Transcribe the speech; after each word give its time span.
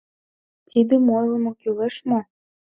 Тидым 0.67 1.03
ойлымо 1.17 1.51
кӱлеш 1.59 1.95
мо? 2.09 2.19